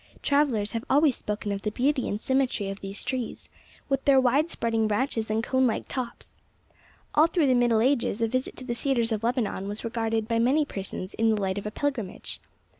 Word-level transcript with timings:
Travelers 0.23 0.71
have 0.71 0.83
always 0.89 1.15
spoken 1.15 1.51
of 1.51 1.61
the 1.61 1.69
beauty 1.69 2.07
and 2.09 2.19
symmetry 2.19 2.69
of 2.69 2.79
these 2.79 3.03
trees, 3.03 3.49
with 3.87 4.03
their 4.05 4.19
widespreading 4.19 4.87
branches 4.87 5.29
and 5.29 5.43
cone 5.43 5.67
like 5.67 5.87
tops. 5.87 6.41
All 7.13 7.27
through 7.27 7.45
the 7.45 7.53
Middle 7.53 7.81
Ages 7.81 8.19
a 8.19 8.27
visit 8.27 8.57
to 8.57 8.65
the 8.65 8.73
cedars 8.73 9.11
of 9.11 9.23
Lebanon 9.23 9.67
was 9.67 9.83
regarded 9.85 10.27
by 10.27 10.39
many 10.39 10.65
persons 10.65 11.13
in 11.13 11.29
the 11.29 11.39
light 11.39 11.59
of 11.59 11.67
a 11.67 11.71
pilgrimage. 11.71 12.39